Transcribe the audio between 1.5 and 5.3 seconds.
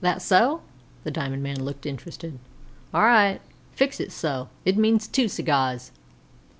looked interested. "All right fix it so; it means two